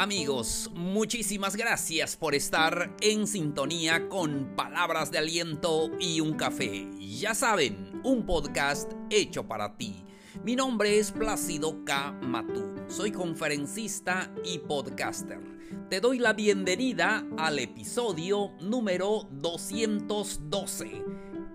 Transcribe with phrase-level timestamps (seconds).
[0.00, 6.88] Amigos, muchísimas gracias por estar en sintonía con palabras de aliento y un café.
[6.98, 10.02] Ya saben, un podcast hecho para ti.
[10.42, 12.12] Mi nombre es Plácido K.
[12.22, 12.76] Matú.
[12.88, 15.42] Soy conferencista y podcaster.
[15.90, 21.04] Te doy la bienvenida al episodio número 212.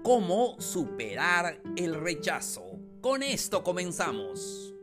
[0.04, 2.80] Cómo superar el rechazo.
[3.02, 4.75] Con esto comenzamos.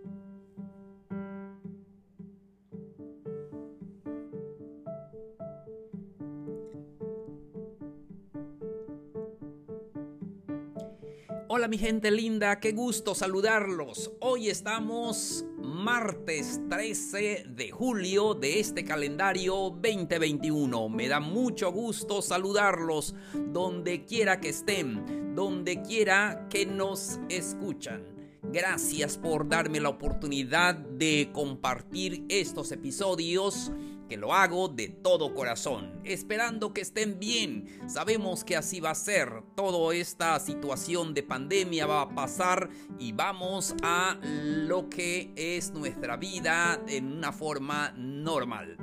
[11.54, 14.10] Hola mi gente linda, qué gusto saludarlos.
[14.20, 20.88] Hoy estamos martes 13 de julio de este calendario 2021.
[20.88, 28.02] Me da mucho gusto saludarlos donde quiera que estén, donde quiera que nos escuchan.
[28.44, 33.70] Gracias por darme la oportunidad de compartir estos episodios
[34.16, 37.80] lo hago de todo corazón, esperando que estén bien.
[37.88, 39.42] Sabemos que así va a ser.
[39.54, 46.16] Toda esta situación de pandemia va a pasar y vamos a lo que es nuestra
[46.16, 48.76] vida en una forma normal.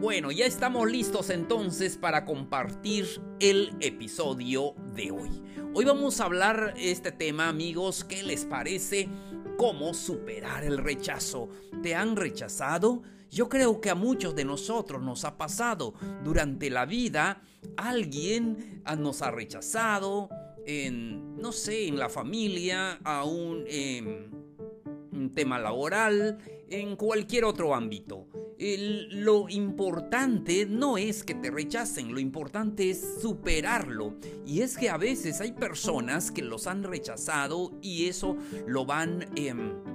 [0.00, 3.06] Bueno, ya estamos listos entonces para compartir
[3.40, 5.42] el episodio de hoy.
[5.72, 9.08] Hoy vamos a hablar este tema, amigos, ¿qué les parece?
[9.56, 11.48] ¿Cómo superar el rechazo?
[11.82, 13.02] ¿Te han rechazado?
[13.34, 17.42] Yo creo que a muchos de nosotros nos ha pasado durante la vida,
[17.76, 20.28] alguien nos ha rechazado
[20.64, 24.30] en, no sé, en la familia, aún en
[25.10, 28.28] un tema laboral, en cualquier otro ámbito.
[28.56, 34.14] lo importante no es que te rechacen, lo importante es superarlo.
[34.46, 38.36] Y es que a veces hay personas que los han rechazado y eso
[38.68, 39.26] lo van...
[39.34, 39.93] Em,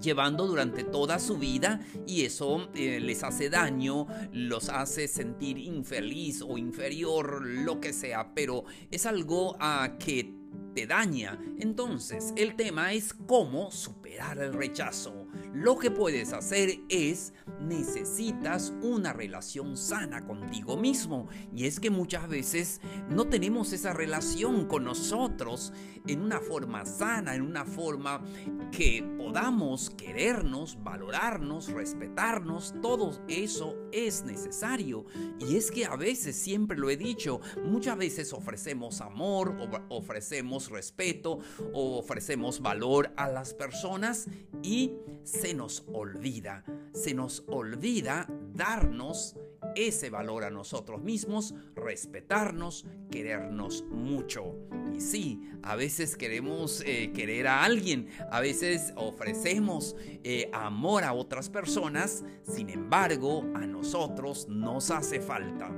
[0.00, 6.42] llevando durante toda su vida y eso eh, les hace daño, los hace sentir infeliz
[6.42, 10.34] o inferior, lo que sea, pero es algo a que
[10.74, 11.38] te daña.
[11.58, 15.26] Entonces, el tema es cómo superar el rechazo.
[15.52, 21.28] Lo que puedes hacer es necesitas una relación sana contigo mismo.
[21.54, 25.72] Y es que muchas veces no tenemos esa relación con nosotros
[26.06, 28.24] en una forma sana, en una forma
[28.72, 32.74] que podamos querernos, valorarnos, respetarnos.
[32.80, 35.04] Todo eso es necesario.
[35.38, 39.54] Y es que a veces, siempre lo he dicho, muchas veces ofrecemos amor,
[39.88, 41.38] ofrecemos respeto,
[41.72, 44.28] ofrecemos valor a las personas
[44.62, 44.94] y
[45.24, 49.36] se nos olvida, se nos olvida darnos
[49.74, 54.54] ese valor a nosotros mismos, respetarnos, querernos mucho.
[54.94, 61.12] Y sí, a veces queremos eh, querer a alguien, a veces ofrecemos eh, amor a
[61.12, 65.70] otras personas, sin embargo, a nosotros nos hace falta.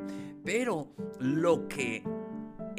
[0.44, 2.03] Pero lo que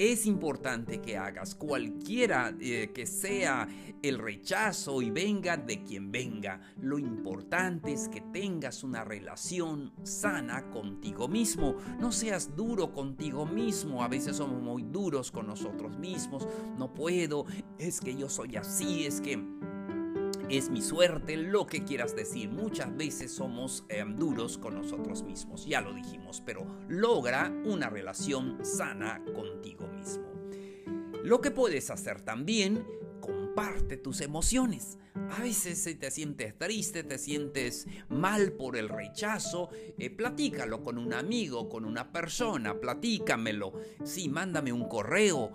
[0.02, 3.68] es importante que hagas cualquiera eh, que sea
[4.02, 6.60] el rechazo y venga de quien venga.
[6.82, 11.76] Lo importante es que tengas una relación sana contigo mismo.
[12.00, 14.04] No seas duro contigo mismo.
[14.04, 16.48] A veces somos muy duros con nosotros mismos.
[16.80, 17.46] No puedo.
[17.78, 19.06] Es que yo soy así.
[19.06, 19.40] Es que
[20.52, 22.50] es mi suerte, lo que quieras decir.
[22.50, 28.58] Muchas veces somos em, duros con nosotros mismos, ya lo dijimos, pero logra una relación
[28.64, 30.30] sana contigo mismo.
[31.24, 32.86] Lo que puedes hacer también
[33.54, 34.98] comparte tus emociones.
[35.30, 41.14] A veces te sientes triste, te sientes mal por el rechazo, eh, platícalo con un
[41.14, 43.74] amigo, con una persona, platícamelo.
[44.06, 45.52] Sí, mándame un correo,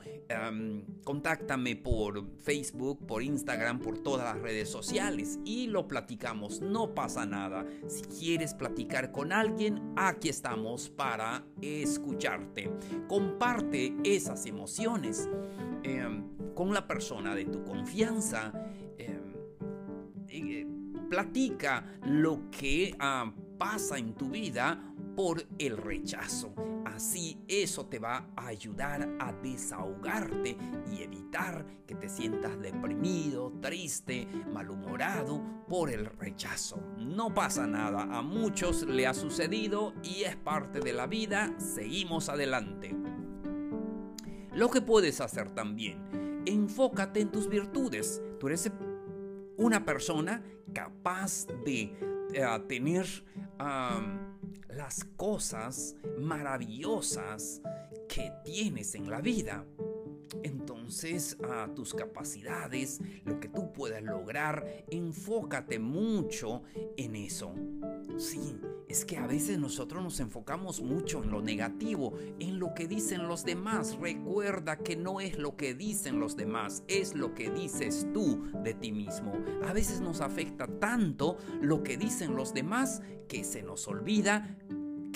[1.04, 6.60] contáctame por Facebook, por Instagram, por todas las redes sociales y lo platicamos.
[6.60, 7.64] No pasa nada.
[7.86, 12.70] Si quieres platicar con alguien, aquí estamos para escucharte.
[13.08, 15.30] Comparte esas emociones.
[15.82, 18.52] Em, con la persona de tu confianza.
[18.98, 19.34] Em,
[20.28, 20.66] eh,
[21.08, 24.82] platica lo que ah, pasa en tu vida
[25.14, 26.52] por el rechazo.
[26.84, 30.56] Así eso te va a ayudar a desahogarte
[30.90, 36.80] y evitar que te sientas deprimido, triste, malhumorado por el rechazo.
[36.96, 42.30] No pasa nada, a muchos le ha sucedido y es parte de la vida, seguimos
[42.30, 42.96] adelante.
[44.54, 48.22] Lo que puedes hacer también enfócate en tus virtudes.
[48.38, 48.70] Tú eres
[49.56, 51.94] una persona capaz de
[52.32, 53.06] eh, tener
[54.68, 57.62] las cosas maravillosas
[58.08, 59.64] que tienes en la vida.
[61.48, 66.62] A tus capacidades, lo que tú puedas lograr, enfócate mucho
[66.96, 67.54] en eso.
[68.18, 68.56] Sí,
[68.88, 73.28] es que a veces nosotros nos enfocamos mucho en lo negativo, en lo que dicen
[73.28, 73.98] los demás.
[74.00, 78.74] Recuerda que no es lo que dicen los demás, es lo que dices tú de
[78.74, 79.32] ti mismo.
[79.64, 84.56] A veces nos afecta tanto lo que dicen los demás que se nos olvida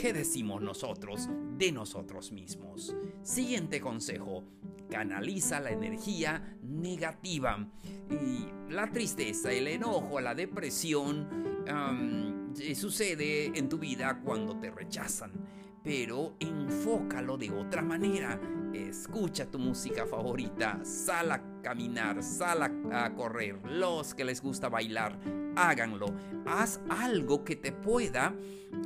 [0.00, 1.28] qué decimos nosotros
[1.58, 2.96] de nosotros mismos.
[3.22, 4.44] Siguiente consejo,
[4.90, 7.66] canaliza la energía negativa.
[8.10, 11.28] Y la tristeza, el enojo, la depresión
[12.74, 15.32] sucede en tu vida cuando te rechazan.
[15.82, 18.38] Pero enfócalo de otra manera.
[18.74, 23.58] Escucha tu música favorita, sal a caminar, sal a, correr.
[23.64, 25.18] Los que les gusta bailar,
[25.56, 26.06] háganlo.
[26.46, 28.34] Haz algo que te pueda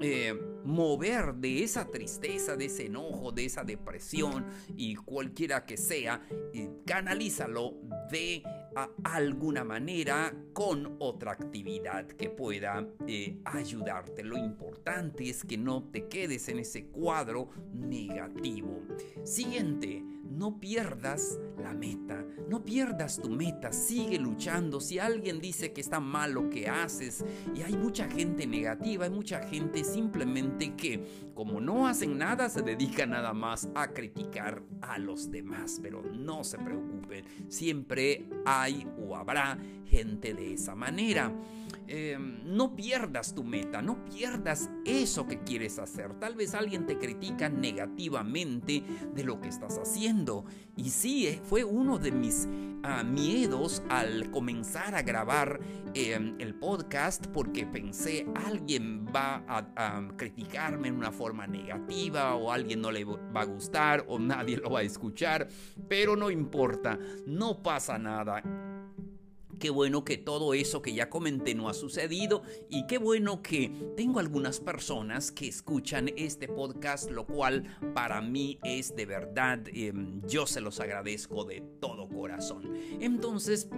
[0.00, 4.46] eh, mover de esa tristeza, de ese enojo, de esa depresión
[4.76, 6.22] y cualquiera que sea,
[6.52, 7.74] y canalízalo
[8.10, 8.42] de
[9.04, 14.24] alguna manera con otra actividad que pueda eh, ayudarte.
[14.24, 18.82] Lo importante es que no te quedes en ese cuadro negativo.
[19.22, 24.80] Siguiente no pierdas la meta, no pierdas tu meta, sigue luchando.
[24.80, 27.24] Si alguien dice que está mal lo que haces
[27.54, 32.62] y hay mucha gente negativa, hay mucha gente simplemente que como no hacen nada se
[32.62, 35.78] dedica nada más a criticar a los demás.
[35.82, 41.32] Pero no se preocupen, siempre hay o habrá gente de esa manera.
[41.86, 46.18] Em, no pierdas tu meta, no pierdas eso que quieres hacer.
[46.18, 48.82] Tal vez alguien te critica negativamente
[49.14, 50.13] de lo que estás haciendo.
[50.76, 52.48] Y sí, eh, fue uno de mis
[52.84, 55.58] ah, miedos al comenzar a grabar
[55.94, 62.52] em, el podcast porque pensé alguien va a, a criticarme en una forma negativa o
[62.52, 65.48] alguien no le va a gustar o nadie lo va a escuchar.
[65.88, 68.42] Pero no importa, no pasa nada
[69.58, 73.72] Qué bueno que todo eso que ya comenté no ha sucedido y qué bueno que
[73.96, 77.64] tengo algunas personas que escuchan este podcast, lo cual
[77.94, 82.74] para mí es de verdad, em, yo se los agradezco de todo corazón.
[83.00, 83.68] Entonces,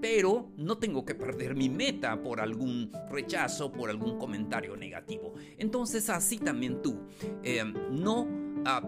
[0.00, 5.34] pero no tengo que perder mi meta por algún rechazo, por algún comentario negativo.
[5.56, 7.00] Entonces así también tú,
[7.42, 8.37] em, no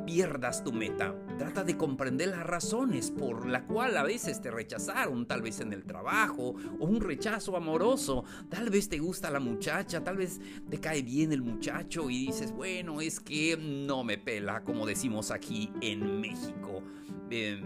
[0.07, 1.15] pierdas tu meta.
[1.39, 5.73] Trata de comprender las razones por la cual a veces te rechazaron, tal vez en
[5.73, 8.25] el trabajo o un rechazo amoroso.
[8.49, 12.53] Tal vez te gusta la muchacha, tal vez te cae bien el muchacho y dices,
[12.53, 16.83] bueno, es que no me pela, como decimos aquí en México.
[17.31, 17.63] Eh,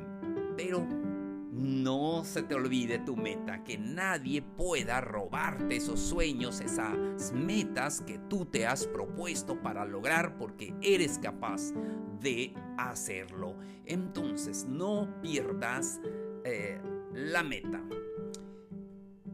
[0.56, 0.86] pero
[1.54, 8.18] no se te olvide tu meta, que nadie pueda robarte esos sueños, esas metas que
[8.28, 11.72] tú te has propuesto para lograr porque eres capaz
[12.20, 13.56] de hacerlo.
[13.86, 16.00] Entonces no pierdas
[16.44, 16.80] eh,
[17.12, 17.82] la meta.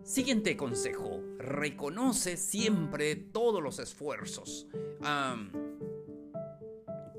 [0.03, 4.67] Siguiente consejo, reconoce siempre todos los esfuerzos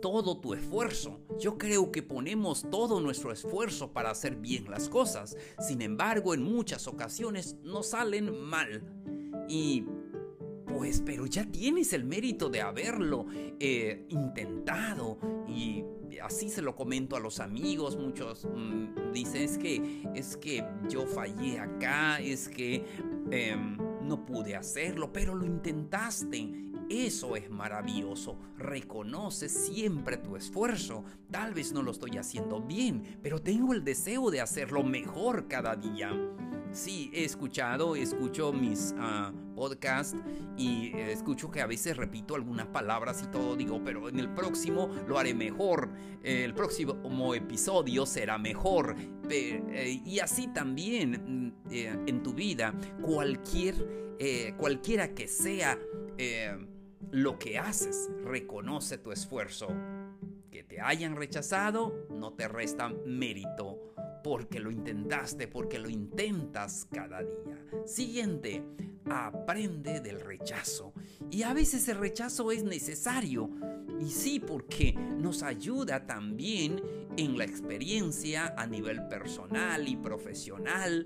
[0.01, 1.19] todo tu esfuerzo.
[1.39, 5.37] Yo creo que ponemos todo nuestro esfuerzo para hacer bien las cosas.
[5.59, 8.83] Sin embargo, en muchas ocasiones nos salen mal.
[9.47, 9.85] Y
[10.65, 13.25] pues, pero ya tienes el mérito de haberlo
[13.59, 15.17] eh, intentado.
[15.47, 15.83] Y
[16.21, 17.97] así se lo comento a los amigos.
[17.97, 22.83] Muchos mm, dicen es que, es que yo fallé acá, es que
[23.29, 28.37] em, no pude hacerlo, pero lo intentaste eso es maravilloso.
[28.57, 31.03] Reconoce siempre tu esfuerzo.
[31.29, 35.75] Tal vez no lo estoy haciendo bien, pero tengo el deseo de hacerlo mejor cada
[35.75, 36.11] día.
[36.71, 40.17] Sí, he escuchado, escucho mis uh, podcasts
[40.57, 44.89] y escucho que a veces repito algunas palabras y todo, digo, pero en el próximo
[45.05, 45.89] lo haré mejor,
[46.23, 48.95] el próximo episodio será mejor.
[49.29, 53.75] Eh, y así también mm, eh, en tu vida, cualquier,
[54.19, 55.77] eh, cualquiera que sea
[57.09, 59.69] lo que haces, reconoce tu esfuerzo.
[60.51, 63.91] Que te hayan rechazado no te resta mérito
[64.23, 67.57] porque lo intentaste, porque lo intentas cada día.
[67.85, 68.63] Siguiente,
[69.09, 70.93] aprende del rechazo.
[71.29, 73.49] Y a veces el rechazo es necesario.
[73.99, 76.81] Y sí, porque nos ayuda también
[77.17, 81.05] en la experiencia a nivel personal y profesional.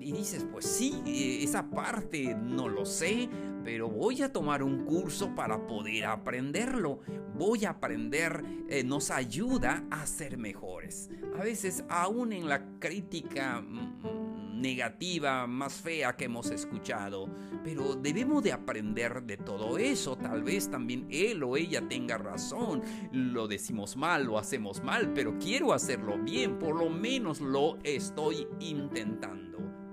[0.00, 1.02] Y dices, pues sí,
[1.42, 3.28] esa parte no lo sé,
[3.62, 7.00] pero voy a tomar un curso para poder aprenderlo.
[7.34, 11.10] Voy a aprender, eh, nos ayuda a ser mejores.
[11.38, 17.28] A veces, aún en la crítica mm, negativa más fea que hemos escuchado.
[17.62, 20.16] Pero debemos de aprender de todo eso.
[20.16, 22.82] Tal vez también él o ella tenga razón.
[23.12, 26.58] Lo decimos mal, lo hacemos mal, pero quiero hacerlo bien.
[26.58, 29.39] Por lo menos lo estoy intentando.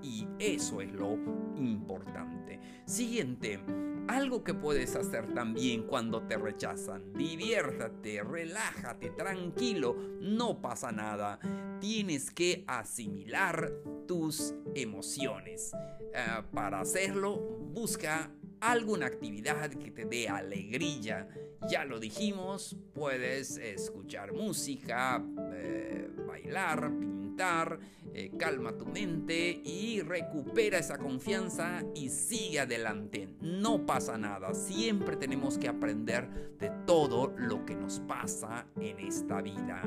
[0.02, 1.14] Y eso es lo
[1.56, 2.60] importante.
[2.84, 3.60] Siguiente.
[4.08, 7.12] Algo que puedes hacer también cuando te rechazan.
[7.12, 11.38] Diviértate, relájate, tranquilo, no pasa nada.
[11.78, 13.70] Tienes que asimilar
[14.06, 15.72] tus emociones.
[16.14, 17.36] Eh, para hacerlo,
[17.70, 21.28] busca alguna actividad que te dé alegría.
[21.68, 27.17] Ya lo dijimos, puedes escuchar música, eh, bailar, pintar,
[28.14, 33.28] eh, calma tu mente y recupera esa confianza y sigue adelante.
[33.40, 39.40] No pasa nada, siempre tenemos que aprender de todo lo que nos pasa en esta
[39.40, 39.82] vida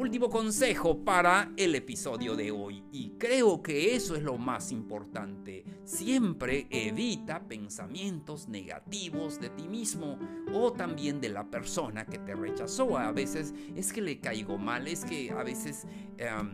[0.00, 5.62] último consejo para el episodio de hoy y creo que eso es lo más importante.
[5.84, 10.18] Siempre evita pensamientos negativos de ti mismo
[10.54, 12.96] o también de la persona que te rechazó.
[12.96, 16.50] A veces es que le caigo mal, es que a veces em,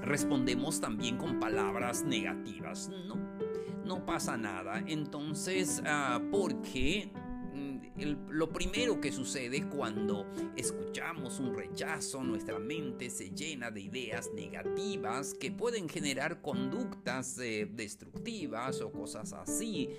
[0.00, 2.88] respondemos también con palabras negativas.
[2.88, 3.16] No,
[3.84, 4.82] no pasa nada.
[4.86, 7.12] Entonces, uh, ¿por qué?
[8.04, 10.26] Lo primero que sucede cuando
[10.56, 17.68] escuchamos un rechazo, nuestra mente se llena de ideas negativas que pueden generar conductas eh,
[17.70, 19.90] destructivas o cosas así.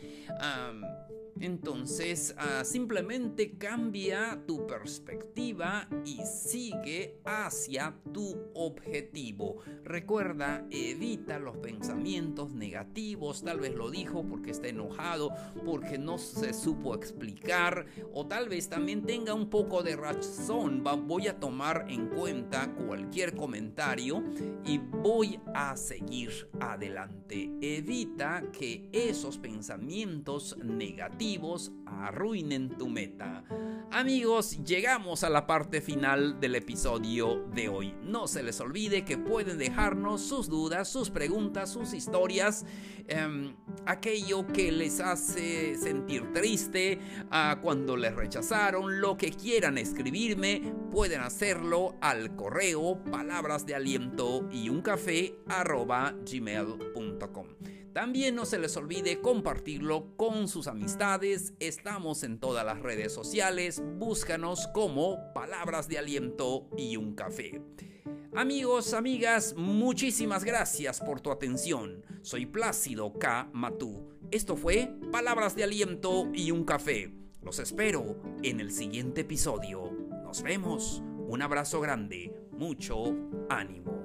[1.39, 9.59] Entonces, ah, simplemente cambia tu perspectiva y sigue hacia tu objetivo.
[9.85, 13.43] Recuerda, evita los pensamientos negativos.
[13.43, 15.31] Tal vez lo dijo porque está enojado,
[15.65, 20.83] porque no se supo explicar, o tal vez también tenga un poco de razón.
[21.07, 24.23] Voy a tomar en cuenta cualquier comentario
[24.65, 27.49] y voy a seguir adelante.
[27.61, 31.28] Evita que esos pensamientos negativos
[31.85, 33.43] arruinen tu meta.
[33.91, 37.93] Amigos, llegamos a la parte final del episodio de hoy.
[38.03, 42.65] No se les olvide que pueden dejarnos sus dudas, sus preguntas, sus historias,
[43.07, 43.55] em,
[43.85, 46.99] aquello que les hace sentir triste,
[47.31, 54.47] a cuando les rechazaron, lo que quieran escribirme, pueden hacerlo al correo palabras de aliento
[54.51, 55.35] y un café.
[57.93, 61.53] También no se les olvide compartirlo con sus amistades.
[61.59, 63.81] Estamos en todas las redes sociales.
[63.97, 67.61] Búscanos como Palabras de Aliento y un café.
[68.35, 72.05] Amigos, amigas, muchísimas gracias por tu atención.
[72.21, 73.49] Soy Plácido K.
[73.53, 74.07] Matú.
[74.29, 77.11] Esto fue Palabras de Aliento y un café.
[77.41, 79.91] Los espero en el siguiente episodio.
[80.23, 81.01] Nos vemos.
[81.27, 82.35] Un abrazo grande.
[82.51, 83.15] Mucho
[83.49, 83.98] ánimo.